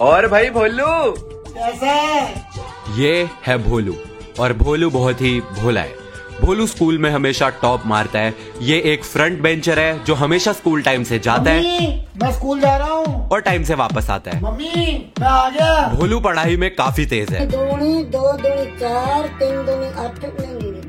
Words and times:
और 0.00 0.26
भाई 0.28 0.50
भोलू? 0.50 0.86
कैसा? 1.48 1.94
ये 2.98 3.28
है 3.46 3.56
भोलू 3.58 3.94
और 4.40 4.52
भोलू 4.52 4.90
बहुत 4.90 5.20
ही 5.20 5.40
भोला 5.40 5.80
है। 5.80 5.98
भोलू 6.40 6.66
स्कूल 6.66 6.98
में 6.98 7.10
हमेशा 7.10 7.48
टॉप 7.62 7.82
मारता 7.86 8.18
है। 8.18 8.34
ये 8.62 8.80
एक 8.92 9.04
फ्रंट 9.04 9.40
बेंचर 9.40 9.78
है 9.78 10.04
जो 10.04 10.14
हमेशा 10.14 10.52
स्कूल 10.52 10.82
टाइम 10.82 11.02
से 11.04 11.18
जाता 11.18 11.50
है 11.50 11.88
मैं 12.22 12.32
स्कूल 12.32 12.60
जा 12.60 12.76
रहा 12.76 12.88
हूँ। 12.88 13.28
और 13.28 13.40
टाइम 13.40 13.64
से 13.64 13.74
वापस 13.74 14.10
आता 14.10 14.30
है। 14.30 14.42
मम्मी 14.42 15.12
मैं 15.20 15.28
आ 15.28 15.48
गया। 15.50 15.86
भोलू 15.94 16.20
पढ़ाई 16.20 16.56
में 16.56 16.74
काफ़ी 16.76 17.06
तेज 17.06 17.32
है। 17.32 17.46
दूनी 17.46 18.02
दो 18.04 18.32
दूनी 18.32 18.64
चार 18.78 19.28
तीन 19.40 19.64
दूनी 19.66 19.88
आठ 20.04 20.18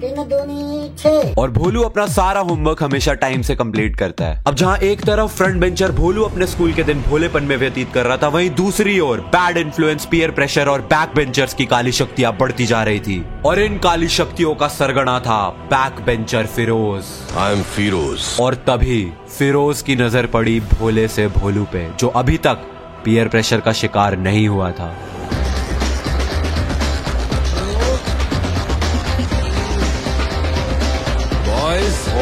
तीन 0.02 0.24
दूनी 0.30 0.90
छह 0.98 1.42
और 1.42 1.52
भोलू 1.52 1.82
अपना 1.82 2.06
सारा 2.10 2.40
होमवर्क 2.42 2.82
हमेशा 2.84 3.14
टाइम 3.14 3.42
से 3.42 3.56
कंप्लीट 3.56 3.96
करता 3.96 4.26
है। 4.26 4.44
अब 4.48 4.56
जहाँ 4.56 4.78
एक 4.80 5.02
तरफ़ 5.02 5.32
फ्रंट 5.32 5.60
बेंचर 5.62 5.92
भोलू 5.92 6.24
अपने 6.24 6.48
स्कूल 6.48 6.74
के 6.74 6.84
दिन 6.84 7.02
भोलेपन 7.02 7.44
में 7.44 7.56
व्यतीत 7.58 7.92
कर 7.94 8.06
रहा 8.06 8.18
था 8.18 8.28
वहीं 8.28 8.50
दूसरी 8.56 9.00
ओर 9.00 9.20
बैड 9.36 9.58
इन्फ्लुएंस 9.58 10.06
पीयर 10.06 10.32
प्रेशर 10.32 10.70
और 10.70 10.82
बैक 10.94 11.16
बेंचर्स 11.16 11.54
की 11.54 11.66
काली 11.66 11.92
शक्तियाँ 11.92 12.36
बढ़ती 12.38 12.66
जा 12.66 12.84
रही 12.84 13.00
थी। 13.00 13.24
और 13.46 13.60
इन 13.60 13.78
काली 13.78 14.08
शक्तियों 14.10 14.56
का 14.56 14.68
सरगना 14.70 15.20
था 15.20 15.48
back 15.72 16.02
bencher 16.06 16.46
Firoz 16.56 17.06
I 17.38 17.54
am 17.54 17.62
Firoz 17.76 18.26
और 18.42 18.56
तभी 18.68 19.04
फिरोज 19.38 19.82
की 19.82 19.96
नज़र 19.96 20.26
पड़ी 20.28 20.60
भोले 20.74 21.08
से 21.10 21.28
भोलू 21.30 21.66
पे 21.74 21.88
जो 22.00 22.08
अभी 22.08 22.38
तक 22.40 22.68
पीयर 23.06 23.28
प्रेशर 23.28 23.60
का 23.60 23.72
शिकार 23.74 24.18
नहीं 24.20 24.48
हुआ 24.48 24.72
था। 24.72 24.94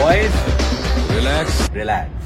बॉयज़ 0.09 0.35
रिलैक्स 1.13 1.57
रिलैक्स 1.71 2.23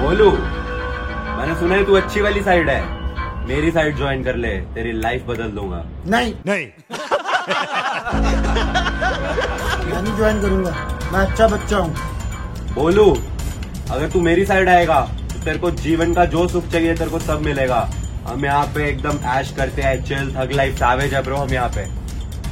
बोलू 0.00 0.30
मैंने 0.30 1.54
सुना 1.60 1.74
है 1.74 1.84
तू 1.86 1.94
अच्छी 1.96 2.20
वाली 2.20 2.42
साइड 2.42 2.68
है। 2.70 3.46
मेरी 3.46 3.70
साइड 3.70 3.96
ज्वाइन 3.96 4.22
कर 4.24 4.36
ले 4.36 4.48
तेरी 4.74 4.92
लाइफ 4.92 5.24
बदल 5.28 5.50
दूँगा। 5.56 5.82
नहीं। 6.06 6.32
नहीं। 6.46 6.66
मैं 9.86 10.02
नहीं 10.02 10.16
ज्वाइन 10.16 10.40
करूँगा। 10.42 10.70
मैं 11.12 11.26
अच्छा 11.26 11.48
बच्चा 11.48 11.76
हूँ। 11.76 11.94
बोलू 12.74 13.10
अगर 13.90 14.08
तू 14.10 14.20
मेरी 14.20 14.44
साइड 14.46 14.68
आएगा 14.68 15.00
तो 15.32 15.44
तेरे 15.44 15.58
को 15.58 15.70
जीवन 15.84 16.14
का 16.14 16.24
जो 16.36 16.48
सुख 16.48 16.68
चाहिए 16.72 16.94
तेरे 16.96 17.10
को 17.10 17.18
सब 17.20 17.42
मिलेगा। 17.44 17.88
हम 18.26 18.44
यहाँ 18.44 18.64
पे 18.74 18.88
एकदम 18.88 19.18
ऐश 19.38 19.54
करते 19.56 19.82
हैं 19.82 20.02
चिल 20.04 20.34
थग 20.36 20.52
लाइफ 20.52 20.78
सावेज 20.78 21.14
है 21.14 21.22
ब्रो 21.22 21.36
हम 21.36 21.54
यहाँ 21.54 21.68
पे। 21.68 21.97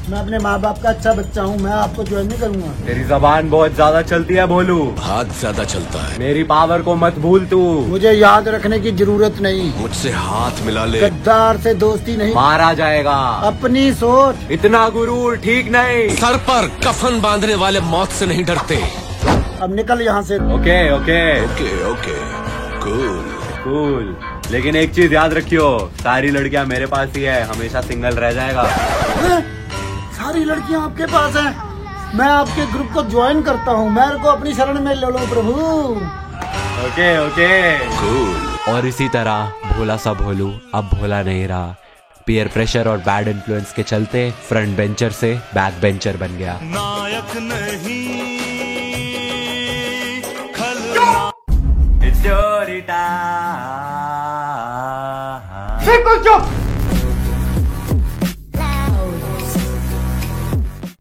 मैं 0.08 0.18
अपने 0.18 0.38
माँ 0.38 0.58
बाप 0.60 0.78
का 0.82 0.88
अच्छा 0.88 1.12
बच्चा 1.12 1.42
हूँ 1.42 1.56
मैं 1.58 1.70
आपको 1.72 2.02
ज्वाइन 2.04 2.26
नहीं 2.26 2.38
करूँगा। 2.38 2.68
तेरी 2.86 3.04
जबान 3.04 3.48
बहुत 3.50 3.72
ज़्यादा 3.74 4.02
चलती 4.02 4.34
है 4.34 4.46
बोलू 4.46 4.78
हाथ 4.98 5.32
ज़्यादा 5.38 5.64
चलता 5.64 6.02
है। 6.02 6.18
मेरी 6.18 6.42
पावर 6.44 6.82
को 6.82 6.94
मत 6.96 7.14
भूल 7.18 7.46
तू। 7.46 7.58
मुझे 7.86 8.12
याद 8.12 8.48
रखने 8.48 8.78
की 8.80 8.92
ज़रूरत 8.92 9.40
नहीं। 9.42 9.72
मुझसे 9.78 10.10
हाथ 10.10 10.62
मिला 10.66 10.84
ले। 10.84 11.00
गद्दार 11.00 11.58
से 11.60 11.74
दोस्ती 11.74 12.16
नहीं। 12.16 12.34
मारा 12.34 12.72
जाएगा। 12.72 13.16
अपनी 13.46 13.92
सोच। 13.94 14.50
इतना 14.50 14.88
गुरूर 14.88 15.36
ठीक 15.38 15.70
नहीं। 15.72 16.08
सर 16.16 16.36
पर 16.48 16.68
कफन 16.86 17.20
बांधने 17.20 17.54
वाले 17.64 17.80
मौत 17.88 18.10
से 18.10 18.26
नहीं 18.26 18.44
डरते। 18.44 18.78
अब 19.62 19.74
निकल 19.74 20.02
यहाँ 20.02 20.22
से। 20.22 20.36
Okay 20.54 20.78
okay. 20.94 21.20
Okay 21.44 21.90
okay. 21.90 22.16
Cool. 22.80 23.34
Cool. 23.64 24.16
लेकिन 24.50 24.76
एक 24.76 24.94
चीज़ 24.94 25.14
याद 25.14 25.34
रखियो 25.34 25.68
सारी 26.02 26.30
लड़कियाँ 26.30 26.64
मेरे 26.66 26.86
पास 26.86 27.16
ही 27.16 27.22
है 27.22 27.42
हमेशा 27.44 27.80
सिंगल 27.82 28.14
रह 28.16 28.32
जाएगा। 28.32 28.62
हैं? 28.62 29.55
सारी 30.36 30.44
लड़कियाँ 30.44 30.82
आपके 30.84 31.06
पास 31.06 31.36
हैं। 31.36 32.16
मैं 32.16 32.26
आपके 32.28 32.64
ग्रुप 32.72 32.88
को 32.94 33.02
ज्वाइन 33.10 33.42
करता 33.42 33.72
हूँ। 33.72 33.90
मेरे 33.90 34.18
को 34.22 34.28
अपनी 34.28 34.52
शरण 34.54 34.80
में 34.84 34.94
ले 34.94 35.00
लो 35.02 35.26
प्रभु। 35.28 35.52
ओके 36.86 37.08
ओके 37.18 38.72
और 38.72 38.86
इसी 38.86 39.08
तरह 39.08 39.52
भोला 39.72 39.96
सा 39.96 40.12
भोलू 40.14 40.50
अब 40.74 40.90
भोला 40.92 41.22
नहीं 41.22 41.46
रहा। 41.48 41.74
पीयर 42.26 42.48
प्रेशर 42.54 42.88
और 42.88 42.98
बैड 43.08 43.28
इन्फ्लुएंस 43.28 43.72
के 43.72 43.82
चलते 43.84 44.30
फ्रंट 44.48 44.76
बेंचर 44.76 45.10
से 45.22 45.34
बैक 45.54 45.80
बेंचर 45.82 46.16
बन 46.16 46.36
गया। 46.38 46.58
नायक 46.64 47.36
नहीं। 47.42 48.04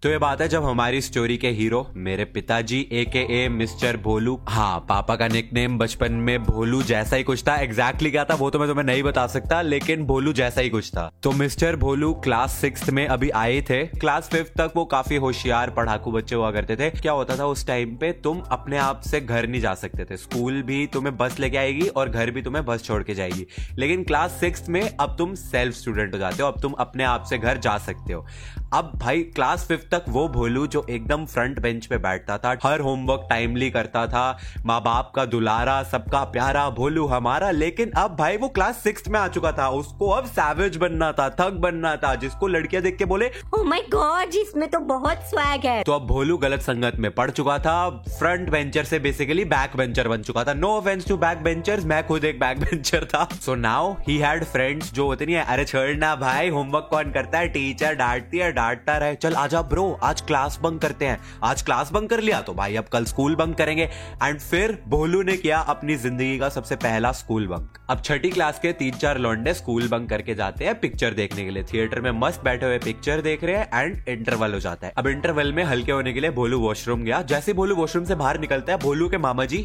तो 0.05 0.09
ये 0.09 0.17
बात 0.17 0.41
है, 0.41 0.47
जब 0.47 0.63
हमारी 0.63 0.99
स्टोरी 1.01 1.35
के 1.37 1.49
हीरो 1.49 1.79
मेरे 1.95 2.25
पिताजी 2.25 2.79
ए 2.91 3.03
के 3.05 3.19
ए 3.35 3.47
मिस्टर 3.49 3.97
भोलू 3.97 4.37
हाँ 4.47 4.79
पापा 4.89 5.15
का 5.15 5.27
निक 5.27 5.49
नेम 5.53 5.77
बचपन 5.77 6.13
में 6.13 6.43
भोलू 6.43 6.81
जैसा 6.83 7.15
ही 7.15 7.23
कुछ 7.23 7.43
था 7.47 7.55
एग्जैक्टली 7.55 8.11
क्या 8.11 8.25
था, 8.25 8.35
वो 8.35 8.49
तो 8.49 8.59
मैं 8.59 8.67
तुम्हें 8.67 8.85
नहीं 8.85 9.03
बता 9.03 9.25
सकता, 9.27 9.61
लेकिन 9.61 10.03
भोलू 10.05 10.33
जैसा 10.33 10.61
ही 10.61 10.69
कुछ 10.69 10.89
था। 10.89 11.09
तो 11.23 11.31
मिस्टर 11.31 11.75
भोलू 11.75 12.13
क्लास 12.13 12.51
सिक्स 12.51 12.89
में 12.89 13.05
अभी 13.07 13.29
आए 13.29 13.59
थे। 13.61 13.81
क्लास 13.85 14.29
फिफ्थ 14.29 14.53
तक 14.57 14.73
वो 14.75 14.83
काफ़ी 14.85 15.15
होशियार, 15.15 15.69
पढ़ाकू 15.69 16.11
बच्चे 16.11 16.35
हुआ 16.35 16.51
करते 16.51 16.75
थे। 16.75 16.89
क्या 16.91 17.11
होता 17.11 17.37
था, 17.37 17.45
उस 17.45 17.65
टाइम 17.67 17.95
पे 17.95 18.11
तुम 18.23 18.41
अपने 18.51 18.77
आप 18.77 19.01
से 19.01 19.21
घर 19.21 19.47
नहीं 19.47 19.61
जा 19.61 19.73
सकते 19.75 20.05
थे। 20.05 20.17
स्कूल 20.17 20.61
भी 20.61 20.85
तुम्हें 20.87 21.15
बस 21.17 21.39
लेके 21.39 21.57
आएगी 21.57 21.87
और 21.87 22.09
घर 22.09 22.31
भी 22.31 22.41
तुम्हें 22.41 22.65
बस 22.65 22.83
छोड़ 22.83 23.01
के 23.03 23.15
जाएगी। 23.15 23.47
लेकिन 23.77 24.03
क्लास 24.03 24.37
सिक्स 24.39 24.69
में 24.69 24.81
अब 24.81 25.15
तुम 25.17 25.33
सेल्फ 25.35 25.75
स्टूडेंट 25.75 26.13
हो 26.13 26.19
जाते 26.19 26.43
हो, 26.43 26.49
अब 26.49 26.61
तुम 26.61 26.73
अपने 26.79 27.03
आप 27.03 27.23
से 27.23 27.37
घर 27.37 27.57
जा 27.57 27.77
सकते 27.79 28.13
हो। 28.13 28.25
अब 28.75 28.89
भाई 28.95 29.21
क्लास 29.35 29.65
फिफ्थ 29.67 29.87
तक 29.91 30.05
वो 30.07 30.27
भोलू 30.27 30.65
जो 30.67 30.85
एकदम 30.89 31.25
फ्रंट 31.25 31.59
बेंच 31.59 31.85
पे 31.85 31.97
बैठता 31.97 32.37
था 32.37 32.49
हर 32.63 32.79
होमवर्क 32.79 33.27
टाइमली 33.29 33.69
करता 33.71 34.05
था 34.07 34.23
माँ 34.65 34.79
बाप 34.83 35.11
का 35.15 35.23
दुलारा 35.25 35.81
सबका 35.83 36.23
प्यारा 36.31 36.69
भोलू 36.69 37.05
हमारा 37.07 37.51
लेकिन 37.51 37.91
अब 37.97 38.15
भाई 38.15 38.37
वो 38.37 38.47
क्लास 38.49 38.81
सिक्स 38.83 39.07
में 39.07 39.19
आ 39.19 39.27
चुका 39.27 39.51
था 39.51 39.67
उसको 39.77 40.09
अब 40.11 40.25
सैवेज 40.29 40.77
बनना 40.77 41.11
था 41.11 41.29
थग 41.39 41.59
बनना 41.59 41.95
था 41.95 42.13
जिसको 42.15 42.47
लड़कियाँ 42.47 42.81
देख 42.83 42.97
के 42.97 43.05
बोले 43.05 43.31
ओ 43.53 43.63
माय 43.63 43.81
गॉड 43.91 44.35
इसमें 44.35 44.67
तो 44.69 44.79
बहुत 44.89 45.23
स्वैग 45.29 45.65
है। 45.65 45.83
तो 45.83 45.93
अब 45.93 46.05
भोलू 46.07 46.37
गलत 46.37 46.61
संगत 46.61 46.95
में 46.97 47.09
पड़ 47.11 47.29
चुका 47.31 47.57
था 47.59 47.89
फ्रंट 48.09 48.49
बेंचर 48.49 48.83
से 48.83 48.99
बेसिकली 48.99 49.45
बैक 49.45 49.77
बेंचर 49.77 50.07
बन 50.07 50.21
चुका 50.23 50.43
था। 50.43 50.53
No 50.53 50.71
offence 50.71 51.07
to 51.07 51.17
back 51.17 51.43
bencher 51.43 51.85
मैं 51.85 52.05
खुद 52.07 52.25
एक 52.25 52.39
बैक 52.39 52.59
बेंचर 52.59 53.05
था। 53.05 53.27
So 53.41 53.55
now 53.55 53.93
he 54.07 54.17
had 54.17 54.43
friends 54.45 54.93
जो 54.93 55.05
होते 55.05 55.25
नहीं 55.25 55.35
है 55.35 55.45
अरे 55.45 55.65
छोड़ना 55.65 56.15
भाई 56.17 56.49
होमवर्क 56.49 56.87
कौन 56.91 57.11
करता 57.11 57.39
है? 57.39 57.47
टीचर 57.47 57.95
डांटती 57.95 58.37
है 58.37 58.51
डांटता 58.65 58.97
रहे, 58.97 59.15
चल, 59.15 59.33
आजा 59.35 59.61
ब्रो 59.63 59.85
आज 60.03 60.21
क्लास 60.21 60.59
बंक 60.63 60.81
करते 60.81 61.05
हैं। 61.05 61.19
आज 61.43 61.61
क्लास 61.61 61.91
बंक 61.91 62.09
कर 62.09 62.21
लिया? 62.21 62.39
तो 62.41 62.53
भाई, 62.53 62.75
अब 62.75 62.85
कल 62.85 63.05
स्कूल 63.05 63.35
बंक 63.35 63.57
करेंगे। 63.57 63.83
एंड 64.23 64.39
फिर 64.39 64.77
भोलू 64.87 65.21
ने 65.23 65.35
किया 65.37 65.59
अपनी 65.73 65.95
ज़िंदगी 65.95 66.37
का 66.39 66.49
सबसे 66.49 66.75
पहला 66.75 67.11
स्कूल 67.11 67.47
बंक 67.47 67.77
अब 67.89 68.01
छठी 68.05 68.29
क्लास 68.29 68.59
के 68.59 68.71
तीन 68.73 68.93
चार 68.95 69.17
लौंडे 69.17 69.53
स्कूल 69.53 69.87
बंक 69.87 70.09
करके 70.09 70.35
जाते 70.35 70.65
हैं 70.65 70.79
पिक्चर 70.79 71.13
देखने 71.13 71.43
के 71.43 71.49
लिए। 71.49 71.63
थिएटर 71.63 72.01
में 72.01 72.11
मस्त 72.15 72.43
बैठे 72.43 72.65
हुए 72.65 72.77
पिक्चर 72.79 73.21
देख 73.21 73.43
रहे 73.43 73.55
हैं 73.55 73.69
एंड 73.75 74.09
इंटरवल 74.09 74.53
हो 74.53 74.59
जाता 74.59 74.87
है। 74.87 74.93
अब 74.97 75.07
इंटरवल 75.07 75.53
में 75.53 75.63
हल्के 75.63 75.91
होने 75.91 76.13
के 76.13 76.19
लिए 76.19 76.31
भोलू 76.31 76.59
वॉशरूम 76.59 77.03
गया। 77.03 77.21
जैसे 77.23 77.53
भोलू 77.53 77.75
वॉशरूम 77.75 78.05
से 78.05 78.15
बाहर 78.15 78.39
निकलता 78.39 78.73
है 78.73 78.79
भोलू 78.79 79.09
के 79.09 79.17
मामा 79.17 79.45
जी 79.45 79.57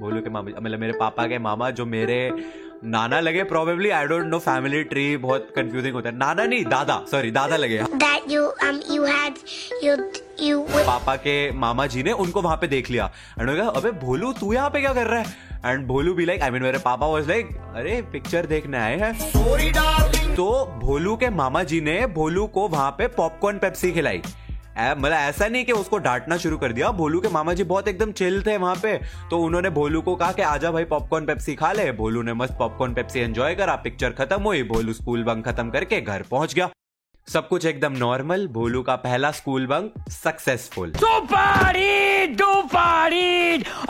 भोलू 0.00 0.20
के 0.20 0.30
मामा 0.30 0.60
मतलब 0.60 0.78
मेरे 0.78 0.92
पापा 0.98 1.26
के 1.26 1.38
मामा 1.40 1.70
जो 1.70 1.86
मेरे 1.86 2.18
नाना 2.84 3.18
लगे 3.20 3.42
probably 3.44 3.90
I 3.90 4.06
don't 4.06 4.26
know 4.26 4.38
family 4.38 4.82
tree 4.84 5.16
बहुत 5.16 5.48
कंफ्यूजिंग 5.56 5.94
होता 5.94 6.08
है। 6.08 6.16
नाना 6.16 6.44
नहीं 6.44 6.64
दादा 6.64 6.94
सॉरी 7.10 7.30
दादा 7.30 7.56
लगे 7.56 7.78
that 8.02 8.30
you 8.32 8.44
um 8.66 8.78
you 8.92 9.04
had 9.06 9.36
you 9.82 9.96
you 10.44 10.60
पापा 10.86 11.16
के 11.16 11.34
मामा 11.58 11.86
जी 11.86 12.02
ने 12.02 12.12
उनको 12.14 12.42
वहाँ 12.42 12.56
पे 12.56 12.66
देख 12.66 12.90
लिया। 12.90 13.10
एंड 13.40 13.56
कहा 13.56 13.68
अबे 13.70 13.90
भोलू 14.00 14.32
तू 14.32 14.52
यहाँ 14.52 14.70
पे 14.70 14.80
क्या 14.80 14.92
कर 14.92 15.06
रहा 15.06 15.20
है? 15.20 15.26
एंड 15.66 15.86
भोलू 15.86 16.14
भी 16.14 16.26
लाइक 16.26 16.42
आई 16.42 16.50
मीन 16.50 16.62
मेरे 16.62 16.78
पापा 16.78 17.06
वाज 17.06 17.28
लाइक 17.28 17.50
अरे 17.76 18.00
पिक्चर 18.12 18.46
देखने 18.46 18.78
आए 18.78 18.96
हैं। 18.98 20.34
तो 20.36 20.50
भोलू 20.80 21.16
के 21.16 21.30
मामा 21.30 21.62
जी 21.62 21.80
ने 21.80 22.06
भोलू 22.14 22.46
को 22.46 22.68
वहाँ 22.68 22.90
पे 22.98 23.06
पॉपकॉर्न 23.16 23.58
पेप्सी 23.58 23.92
खिलाई। 23.92 24.22
मतलब 24.78 25.16
ऐसा 25.16 25.48
नहीं 25.48 25.64
कि 25.64 25.72
उसको 25.72 25.98
डांटना 25.98 26.36
शुरू 26.36 26.58
कर 26.58 26.72
दिया। 26.72 26.90
भोलू 26.90 27.20
के 27.20 27.28
मामा 27.28 27.52
जी 27.52 27.64
बहुत 27.64 27.88
एकदम 27.88 28.12
चिल 28.12 28.42
थे 28.42 28.56
वहाँ 28.56 28.76
पे। 28.82 29.00
तो 29.30 29.38
उन्होंने 29.38 29.70
भोलू 29.70 30.02
को 30.02 30.16
कहा 30.16 30.32
कि, 30.32 30.42
आजा 30.42 30.70
भाई 30.70 30.84
पॉपकॉर्न 30.84 31.26
पेप्सी 31.26 31.54
खा 31.54 31.72
ले। 31.72 31.92
भोलू 31.92 32.22
ने 32.22 32.34
मस्त 32.34 32.54
पॉपकॉर्न 32.58 32.94
पेप्सी 32.94 33.20
एंजॉय 33.20 33.54
करा। 33.54 33.76
पिक्चर 33.76 34.10
खत्म 34.10 34.42
हुई। 34.42 34.62
भोलू 34.62 34.92
स्कूल 34.92 35.24
बंक 35.24 35.44
खत्म 35.46 35.70
करके 35.70 36.00
घर 36.00 36.22
पहुँच 36.22 36.54
गया। 36.54 36.70
सब 37.28 37.48
कुछ 37.48 37.66
एकदम 37.66 37.92
नॉर्मल 37.92 38.48
भोलू 38.48 38.82
का 38.82 38.96
पहला 38.96 39.30
school 39.30 39.66
bunk 39.66 39.92
successful 40.08 40.92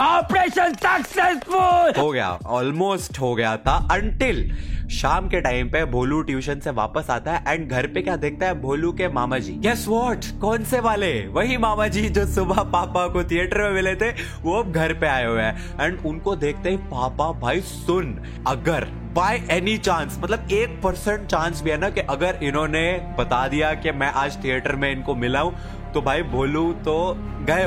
operation 0.01 0.73
successful 0.75 2.01
हो 2.01 2.09
गया. 2.11 2.27
ऑलमोस्ट 2.47 3.19
हो 3.19 3.33
गया 3.35 3.55
था. 3.57 3.75
अंटिल 3.91 4.51
शाम 4.91 5.27
के 5.29 5.39
टाइम 5.41 5.69
पे 5.69 5.83
भोलू 5.85 6.21
ट्यूशन 6.21 6.59
से 6.59 6.71
वापस 6.71 7.09
आता 7.09 7.31
है 7.31 7.53
एंड 7.53 7.69
घर 7.69 7.87
पे 7.87 8.01
क्या 8.01 8.15
देखता 8.15 8.45
है? 8.45 8.59
भोलू 8.61 8.91
के 8.91 9.07
मामा 9.09 9.37
जी 9.37 9.53
गेस 9.59 9.85
व्हाट 9.87 10.25
कौन 10.41 10.63
से 10.63 10.79
वाले? 10.79 11.11
वही 11.27 11.57
मामा 11.57 11.87
जी 11.87 12.07
जो 12.09 12.25
सुबह 12.25 12.61
पापा 12.63 13.07
को 13.07 13.23
थिएटर 13.23 13.61
में 13.61 13.71
मिले 13.71 13.95
थे, 13.95 14.09
वो 14.41 14.59
अब 14.59 14.71
घर 14.71 14.93
पे 14.93 15.07
आए 15.07 15.25
हुए 15.25 15.41
हैं. 15.41 15.79
एंड 15.81 16.05
उनको 16.05 16.35
देखते 16.35 16.69
ही 16.69 16.77
पापा, 16.77 17.31
भाई 17.39 17.61
सुन, 17.61 18.17
अगर 18.47 18.87
बाय 19.15 19.41
एनी 19.51 19.77
चांस 19.77 20.19
मतलब 20.19 20.51
एक 20.51 20.79
परसेंट 20.83 21.25
चांस 21.25 21.61
भी 21.61 21.69
है 21.69 21.77
ना 21.77 21.89
कि 21.89 22.01
अगर 22.01 22.39
इन्होंने 22.43 22.91
बता 23.19 23.47
दिया 23.47 23.73
कि 23.73 23.91
मैं 23.91 24.11
आज 24.13 24.43
थिएटर 24.43 24.75
में 24.75 24.91
इनको 24.91 25.15
मिला 25.15 25.39
हूँ 25.39 25.91
तो 25.93 26.01
भाई 26.01 26.23
भोलू 26.23 26.71
तो 26.85 26.95
गए 27.47 27.63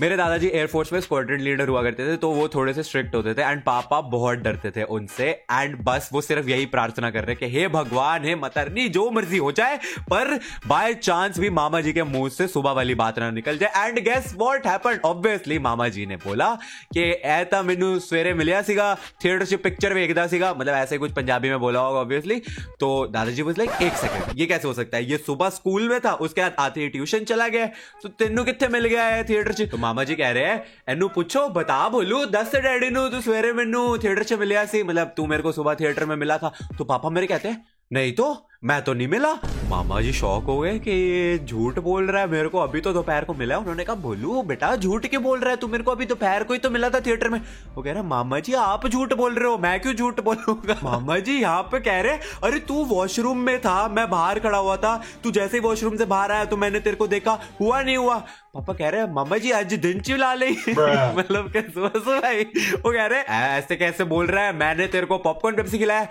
मेरे 0.00 0.16
दादाजी 0.16 0.48
एयरफोर्स 0.48 0.92
में 0.92 1.00
स्क्वाड्रन 1.00 1.40
लीडर 1.40 1.68
हुआ 1.68 1.82
करते 1.82 2.06
थे 2.06 2.16
तो 2.16 2.30
वो 2.30 2.46
थोड़े 2.48 2.74
से 2.74 2.82
स्ट्रिक्ट 2.82 3.14
होते 3.14 3.34
थे 3.34 3.42
एंड 3.42 3.62
पापा 3.62 4.00
बहुत 4.10 4.38
डरते 4.40 4.70
थे 4.70 4.82
उनसे 4.96 5.28
एंड 5.52 5.76
बस 5.84 6.08
वो 6.12 6.20
सिर्फ 6.20 6.48
यही 6.48 6.66
प्रार्थना 6.68 7.10
कर 7.10 7.24
रहे 7.24 7.36
कि 7.36 7.50
हे 7.50 7.66
भगवान 7.70 8.24
हे 8.24 8.34
मतरनी 8.36 8.88
जो 8.90 9.10
मर्जी 9.10 9.38
हो 9.38 9.52
जाए 9.52 9.78
पर 10.10 10.34
बाय 10.66 10.94
चांस 10.96 11.38
भी 11.38 11.50
मामा 11.52 11.80
जी 11.80 11.92
के 11.92 12.02
मुंह 12.06 12.28
से 12.30 12.48
सुबह 12.48 12.72
वाली 12.72 12.94
बात 12.96 13.18
ना 13.18 13.30
निकल 13.32 13.58
जाए 13.58 13.86
and 13.86 13.98
guess 14.04 14.34
what 14.38 14.66
happened 14.66 15.00
obviously 15.06 15.58
मामा 15.60 15.88
जी 15.90 16.06
ने 16.06 16.16
बोला 16.18 16.54
कि 16.92 17.10
ऐ 17.26 17.42
ਤਾਂ 17.46 17.62
ਮੈਨੂੰ 17.62 17.98
ਸਵੇਰੇ 18.00 18.32
ਮਿਲਿਆ 18.32 18.60
ਸੀਗਾ 18.62 18.86
थिएटर 19.22 19.44
'ਚ 19.44 19.54
पिक्चर 19.64 19.94
ਵੇਖਦਾ 19.94 20.26
ਸੀਗਾ 20.26 20.52
मतलब 20.52 20.74
ऐसे 20.76 20.98
कुछ 20.98 21.12
पंजाबी 21.12 21.50
में 21.50 21.58
बोला 21.60 21.80
होगा 21.80 22.00
ऑब्वियसली 22.00 22.40
तो 22.80 22.88
दादाजी 23.08 23.42
वाज 23.42 23.58
लाइक 23.58 23.82
एक 23.82 23.96
सेकंड 23.96 24.40
ये 24.40 24.46
कैसे 24.46 24.68
हो 24.68 24.74
सकता 24.74 24.96
है 24.96 25.10
ये 25.10 25.18
सुबह 25.20 25.50
स्कूल 25.50 25.88
में 25.88 25.98
था 26.00 26.12
उसके 26.26 26.42
बाद 26.42 26.56
आते 26.60 26.80
ही 26.80 26.88
ट्यूशन 26.88 27.24
चला 27.24 27.48
गया 27.48 27.66
तो 28.02 28.08
तेनू 28.20 28.44
कितने 28.44 28.68
मिल 28.68 28.86
गया 28.86 29.09
है 29.11 29.23
थिएटर 29.23 29.65
तो 29.65 29.77
मामा 29.77 30.03
जी 30.03 30.15
कह 30.15 30.31
रहे 30.31 30.45
हैं 30.45 30.63
एनू 30.89 31.07
पूछो 31.15 31.47
बता 31.55 31.77
बोलू 31.89 32.25
दस 32.31 32.55
डैडी 32.63 32.89
नु 32.89 33.07
तू 33.09 33.21
सवेरे 33.21 33.53
मेनू 33.53 33.83
थिएटर 33.97 34.23
च 34.23 34.39
मिलिया 34.39 34.63
मतलब 34.83 35.13
तू 35.17 35.25
मेरे 35.27 35.43
को 35.43 35.51
सुबह 35.51 35.75
थिएटर 35.75 36.05
में 36.05 36.15
मिला 36.15 36.37
था 36.37 36.53
तो 36.77 36.85
पापा 36.85 37.09
मेरे 37.09 37.27
कहते 37.27 37.49
हैं 37.49 37.63
नहीं 37.91 38.11
तो 38.13 38.31
मैं 38.63 38.81
तो 38.83 38.93
नहीं 38.93 39.07
मिला। 39.07 39.31
मामा 39.69 39.99
जी 40.01 40.11
शौक 40.13 40.43
हो 40.45 40.57
गए 40.59 40.77
कि 40.79 40.91
ये 40.91 41.37
झूठ 41.39 41.77
बोल 41.79 42.09
रहा 42.11 42.21
है 42.21 42.29
मेरे 42.29 42.47
को 42.47 42.57
अभी 42.59 42.81
तो 42.81 42.91
दोपहर 42.93 43.23
को 43.25 43.33
मिला 43.33 43.55
है। 43.55 43.59
उन्होंने 43.59 43.83
कहा 43.83 43.95
बोलू 43.95 44.41
बेटा 44.43 44.75
झूठ 44.75 45.05
क्यों 45.05 45.21
बोल 45.23 45.39
रहा 45.39 45.49
है? 45.49 45.57
तू 45.57 45.67
मेरे 45.67 45.83
को 45.83 45.91
अभी 45.91 46.05
दोपहर 46.05 46.43
को 46.43 46.53
ही 46.53 46.59
तो 46.59 46.69
मिला 46.69 46.89
था 46.89 46.99
थिएटर 46.99 47.29
में। 47.29 47.39
वो 47.75 47.83
कह 47.83 47.91
रहा 47.91 48.03
मामा 48.03 48.39
जी 48.39 48.53
आप 48.55 48.85
झूठ 48.87 49.13
बोल 49.13 49.35
रहे 49.35 49.47
हो 49.47 49.57
मैं 49.57 49.79
क्यों 49.81 49.93
झूठ 49.93 50.19
बोलूँगा? 50.23 50.77
मामा 50.83 51.17
जी 51.19 51.39
यहाँ 51.39 51.61
पे 51.71 51.79
कह 51.79 51.99
रहे 52.01 52.17
अरे 52.43 52.59
तू 52.67 52.83
वॉशरूम 52.85 53.39
में 53.39 53.57
था 53.61 53.87
मैं 53.87 54.09
बाहर 54.09 54.39
खड़ा 54.39 54.57
हुआ 54.57 54.75
था। 54.77 54.95
तू 55.23 55.31
जैसे 55.31 55.57
ही 55.57 55.63
वॉशरूम 55.63 55.97
से 55.97 56.05
बाहर 56.05 56.31
आया 56.31 56.45
तो 56.45 56.57
मैंने 56.57 56.79
तेरे 56.79 56.95
को 56.95 57.07
देखा 57.07 57.37
हुआ 57.61 57.81
नहीं 57.81 57.97
हुआ। 57.97 58.17
पापा 58.53 58.73
कह 58.73 58.89
रहे 58.89 59.01
हैं 59.01 59.11
मामा 59.13 59.37
जी 59.37 59.51
आज 59.51 59.73
दिन 59.75 60.01
चिल्ला 60.01 60.33
ले। 60.33 60.49
मतलब 61.17 61.51
सुबह 61.57 61.99
सुबह 61.99 62.39
वो 62.75 62.91
कह 62.91 63.05
रहे 63.05 63.21
ऐसे 63.57 63.75
कैसे 63.75 64.03
बोल 64.13 64.27
रहा 64.27 64.45
है? 64.45 64.55
मैंने 64.57 64.87
तेरे 64.87 65.05
को 65.05 65.17
पॉपकॉर्न 65.17 65.55
पेप्सी 65.55 65.77
खिलाया 65.77 66.07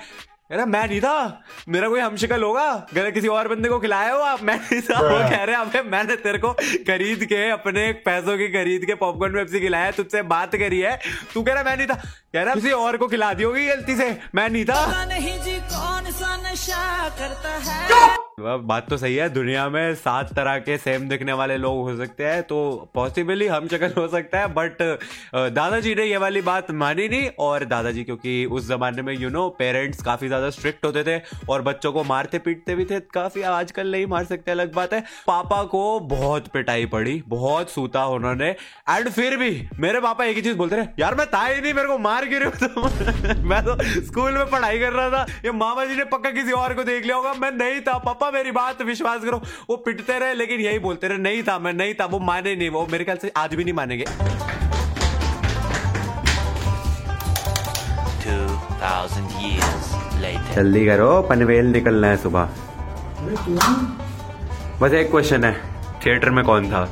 रहा 0.57 0.67
मैं 0.67 0.87
नहीं 0.89 1.01
था। 1.01 1.43
मेरा 1.69 1.89
कोई 1.89 2.01
हमशिकल 2.01 2.43
होगा? 2.43 2.63
अगर 2.63 3.11
किसी 3.11 3.29
और 3.29 3.49
बंदे 3.49 3.69
को 3.69 3.79
खिलाया 3.79 4.13
हो 4.13 4.21
आप 4.21 4.43
मैं 4.43 4.57
नहीं 4.57 4.81
था। 4.81 5.01
वो 5.01 5.19
कह 5.21 5.45
रहे 5.45 5.57
हैं 5.57 5.63
अबे 5.63 5.83
मैंने 5.83 6.17
तेरे 6.17 6.39
को 6.39 6.53
खरीद 6.87 7.25
के 7.25 7.51
अपने 7.51 7.91
पैसों 8.07 8.37
की 8.39 8.49
खरीद 8.49 8.85
के 8.85 8.95
पॉपकॉर्न 8.95 9.35
पेप्सी 9.35 9.61
खिलाया 9.61 9.91
तुझसे 9.91 10.23
बात 10.23 10.57
करी 10.57 10.81
है। 10.81 10.99
तू 11.35 11.43
कह 11.43 11.53
रहा 11.53 11.63
मैं 11.63 11.77
नहीं 11.77 11.87
था। 11.87 11.95
कह 12.35 12.43
रहा 12.43 12.55
किसी 12.55 12.71
और 12.71 12.97
को 12.97 13.09
खिला 13.09 13.33
दी 13.35 13.43
होगी 13.43 13.67
गलती 13.67 13.97
से। 13.97 14.11
मैं 14.35 14.49
नहीं 14.49 14.65
था। 14.65 15.05
नहीं 15.05 15.39
जी 15.41 15.59
कौन 15.71 16.11
सा 16.13 16.37
नशा 16.43 17.09
करता 17.09 17.55
है। 17.71 18.20
बात 18.39 18.89
तो 18.91 18.97
सही 18.97 19.15
है। 19.17 19.29
दुनिया 19.31 19.69
में 19.69 19.95
सात 19.95 20.33
तरह 20.35 20.59
के 20.59 20.77
सेम 20.79 21.09
दिखने 21.09 21.33
वाले 21.33 21.57
लोग 21.57 21.79
हो 21.81 21.97
सकते 21.97 22.25
हैं 22.25 22.43
तो 22.43 22.59
पॉसिबली 22.95 23.47
हम 23.47 23.67
शक्ल 23.69 23.91
हो 23.97 24.07
सकता 24.09 24.41
है 24.41 24.47
बट 24.55 24.83
दादाजी 25.55 25.95
ने 25.95 26.05
ये 26.05 26.17
वाली 26.17 26.41
बात 26.43 26.71
मानी 26.73 27.09
नहीं, 27.09 27.29
और 27.39 27.65
दादाजी 27.65 28.05
क्योंकि 28.05 28.45
उस 28.47 28.69
जमाने 28.69 29.03
में 29.03 29.13
यू 29.15 29.31
नो 29.31 29.49
पेरेंट्स 29.59 30.03
काफ़ी 30.03 30.29
ज़्यादा 30.29 30.51
स्ट्रिक्ट 30.51 30.85
होते 30.85 31.03
थे, 31.05 31.19
और 31.49 31.63
बच्चों 31.63 31.93
को 31.93 32.05
मारते 32.05 32.39
पीटते 32.39 32.75
भी 32.75 32.85
थे, 32.85 33.01
काफ़ी 33.15 33.43
आजकल 33.45 33.91
नहीं 33.93 34.07
मार 34.07 34.25
सकते, 34.25 34.51
अलग 34.51 34.73
बात 34.75 34.95
है। 34.95 35.01
पापा 35.27 35.63
को 35.65 36.01
बहुत 36.09 36.49
पिटाई 36.49 36.87
पड़ी, 36.87 37.23
बहुत 37.29 37.71
सूता 37.71 38.07
उन्होंने 38.09 38.49
एंड 38.49 39.09
फिर 39.11 39.37
भी 39.37 39.51
मेरे 39.79 40.01
पापा 40.01 40.25
एक 40.25 40.37
ही 40.37 40.43
चीज़ 40.43 40.57
बोलते 40.57 40.77
रहे, 40.77 40.87
यार, 40.99 41.15
मैं 41.15 41.27
था 41.27 41.45
ही 41.45 41.61
नहीं, 41.61 41.75
मेरे 41.75 41.89
को 41.89 41.99
मार 42.01 42.29
तुम? 42.31 43.45
मैं 43.49 43.63
तो 43.65 43.77
स्कूल 44.03 44.33
में 44.33 44.51
पढ़ाई 44.51 44.79
कर 44.79 44.93
रहा 44.93 45.11
था, 45.11 45.23
ये 45.45 45.53
मामा 45.53 45.85
जी 45.85 45.97
ने 45.97 46.05
पक्का 46.07 46.31
किसी 46.33 46.53
और 46.55 46.75
को 46.75 46.85
देख 46.85 47.05
लिया 47.05 47.17
होगा, 47.17 47.33
मैं 47.35 47.51
नहीं 47.53 47.81
था, 47.81 47.99
पापा 48.01 48.20
मेरी 48.29 48.51
बात 48.51 48.83
विश्वास 48.83 49.21
करो। 49.25 49.41
वो 49.71 49.77
पिटते 49.77 50.19
रहे 50.19 50.35
लेकिन 50.35 50.61
यही 50.61 50.79
बोलते 50.79 51.09
रहे 51.09 51.19
नहीं 51.19 51.43
था 51.43 51.59
मैं 51.59 51.73
नहीं 51.73 51.95
था 51.95 52.05
वो 52.07 52.19
माने 52.19 52.55
नहीं 52.57 52.71
वो 52.71 52.87
मेरे 52.93 53.05
ख्याल 53.05 53.19
से 53.19 53.33
आज 53.37 53.55
भी 53.55 53.65
नहीं 53.65 53.75
मानेंगे। 53.75 54.05
2000 58.21 59.27
years 59.43 59.87
later. 60.23 60.55
जल्दी 60.57 60.85
करो 60.87 61.11
पनवेल 61.23 61.67
निकलना 61.67 62.07
है 62.07 62.17
सुबह। 62.17 62.49
बस 64.81 64.93
एक 64.93 65.11
क्वेश्चन 65.11 65.45
है 65.45 65.53
थिएटर 66.07 66.31
में 66.31 66.45
कौन 66.45 66.71
था? 66.71 66.85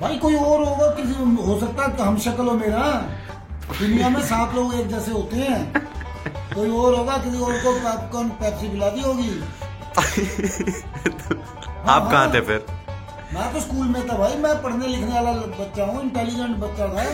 भाई 0.00 0.18
कोई 0.18 0.34
और 0.34 0.62
होगा 0.64 0.88
किसी 0.90 1.14
हो 1.46 1.58
सकता 1.60 1.82
है 1.82 2.06
हम 2.06 2.18
शक्ल 2.18 2.46
हो 2.46 2.52
मेरा। 2.52 2.80
दुनिया 3.80 4.08
में 4.08 4.20
सात 4.22 4.54
लोग 4.54 4.74
एक 4.74 4.88
जैसे 4.88 5.12
होते 5.12 5.36
हैं। 5.36 5.62
कोई 6.54 6.70
और 6.70 6.94
होगा 6.94 7.16
किसी 7.16 7.38
और 7.38 7.52
को 7.52 7.72
पॉपकॉर्न 7.80 8.28
पेप्सी 8.40 8.68
पिला 8.68 8.88
दी 8.88 9.00
होगी। 9.00 9.30
आप 11.86 12.10
कहाँ 12.10 12.32
थे 12.34 12.40
फिर? 12.40 12.64
मैं 13.34 13.52
तो 13.52 13.60
स्कूल 13.60 13.86
में 13.86 14.08
था 14.08 14.16
भाई 14.18 14.36
मैं 14.38 14.54
पढ़ने 14.62 14.86
लिखने 14.86 15.14
वाला 15.14 15.32
बच्चा 15.60 15.84
हूँ 15.84 16.02
इंटेलिजेंट 16.02 16.56
बच्चा 16.56 16.88
था। 16.88 17.04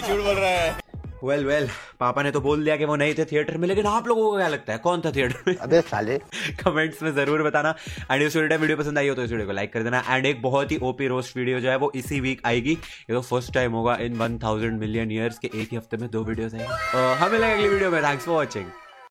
झूठ 0.00 0.16
बोल 0.16 0.34
रहा 0.34 0.50
है। 0.50 0.82
वेल 1.24 1.44
वेल 1.46 1.68
पापा 2.00 2.22
ने 2.22 2.30
तो 2.30 2.40
बोल 2.40 2.64
दिया 2.64 2.76
कि 2.76 2.84
वो 2.84 2.96
नहीं 2.96 3.14
थे 3.14 3.24
थिएटर 3.24 3.56
में 3.58 3.66
लेकिन 3.68 3.86
आप 3.86 4.08
लोगों 4.08 4.30
को 4.30 4.36
क्या 4.36 4.48
लगता 4.48 4.72
है? 4.72 4.78
कौन 4.78 5.00
था 5.00 5.10
थिएटर 5.10 5.36
में? 5.46 5.56
अबे 5.56 5.80
साले। 5.80 6.18
कमेंट्स 6.64 7.02
में 7.02 7.10
ज़रूर 7.14 7.42
बताना। 7.42 7.74
एंड 8.10 8.22
इस 8.22 8.36
वीडियो 8.36 8.58
वीडियो 8.58 8.76
पसंद 8.78 8.98
आई 8.98 9.08
हो 9.08 9.14
तो 9.14 9.22
इस 9.22 9.30
वीडियो 9.30 9.46
को 9.46 9.52
लाइक 9.52 9.72
कर 9.72 9.82
देना। 9.82 10.02
एंड 10.08 10.26
एक 10.26 10.42
बहुत 10.42 10.72
ही 10.72 10.78
ओपी 10.82 11.06
रोस्ट 11.08 11.36
वीडियो 11.36 11.60
जो 11.60 11.70
है 11.70 11.76
वो 11.76 11.90
इसी 11.94 12.20
वीक 12.20 12.46
आएगी। 12.46 12.72
ये 12.72 13.14
तो 13.14 13.20
फ़र्स्ट 13.22 13.52
टाइम 13.54 13.72
होगा 13.72 13.96
इन 14.00 14.18
1000 14.18 14.78
मिलियन 14.80 15.12
ईयर्स 15.12 15.38
के 15.38 15.50
एक 15.54 15.68
ही 15.70 15.76
हफ़्ते 15.76 15.96
में 15.96 16.08
दो 16.10 16.24
वीडियोस 16.24 16.54
आएँगे। 16.54 17.14
हमें 17.24 17.38
लगे 17.38 17.52
अगली 17.52 17.68
वीडियो 17.68 17.90
में। 17.90 18.02
Thanks 18.04 18.24
for 18.24 18.34
watching 18.34 18.66